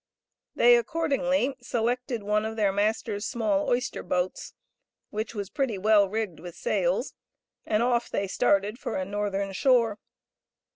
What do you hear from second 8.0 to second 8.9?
they started